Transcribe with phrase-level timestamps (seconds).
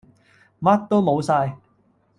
[0.59, 1.57] 乜都冇曬